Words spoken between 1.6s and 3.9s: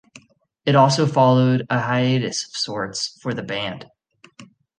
a hiatus of sorts for the band.